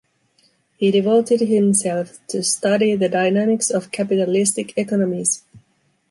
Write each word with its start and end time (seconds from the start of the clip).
He 0.77 0.89
devoted 0.89 1.41
himself 1.41 2.17
to 2.29 2.41
study 2.41 2.95
the 2.95 3.07
dynamics 3.07 3.69
of 3.69 3.91
capitalistic 3.91 4.75
economies. 4.75 5.43